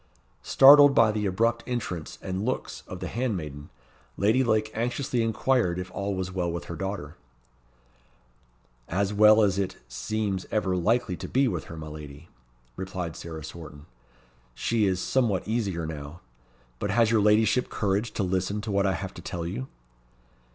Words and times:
Startled 0.41 0.95
by 0.95 1.11
the 1.11 1.27
abrupt 1.27 1.63
entrance 1.67 2.17
and 2.23 2.43
looks 2.43 2.81
of 2.87 3.01
the 3.01 3.07
handmaiden, 3.07 3.69
Lady 4.17 4.43
Lake 4.43 4.71
anxiously 4.73 5.21
inquired 5.21 5.77
if 5.77 5.91
all 5.91 6.15
was 6.15 6.31
well 6.31 6.51
with 6.51 6.63
her 6.65 6.75
daughter. 6.75 7.17
"As 8.89 9.13
well 9.13 9.43
as 9.43 9.59
it, 9.59 9.77
seems 9.87 10.47
ever 10.49 10.75
likely 10.75 11.15
to 11.17 11.27
be 11.27 11.47
with 11.47 11.65
her, 11.65 11.77
my 11.77 11.85
lady," 11.85 12.29
replied 12.75 13.15
Sarah 13.15 13.43
Swarton. 13.43 13.85
"She 14.55 14.87
is 14.87 14.99
somewhat 14.99 15.47
easier 15.47 15.85
now. 15.85 16.21
But 16.79 16.89
has 16.89 17.11
your 17.11 17.21
ladyship 17.21 17.69
courage 17.69 18.09
to 18.13 18.23
listen 18.23 18.59
to 18.61 18.71
what 18.71 18.87
I 18.87 18.93
have 18.93 19.13
to 19.13 19.21
tell 19.21 19.45
you?" 19.45 19.67